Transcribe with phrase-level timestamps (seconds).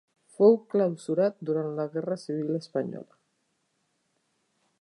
[0.35, 3.23] Fou clausurat durant la guerra civil espanyola.